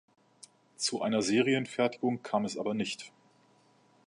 Zu 0.77 1.03
einer 1.03 1.21
Serienfertigung 1.21 2.23
kam 2.23 2.43
es 2.45 2.57
aber 2.57 2.73
nicht. 2.73 3.11